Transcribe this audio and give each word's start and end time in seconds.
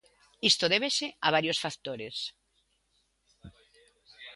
Isto 0.51 0.65
débese 0.73 1.07
a 1.25 1.27
varios 1.35 1.61
factores. 1.63 2.15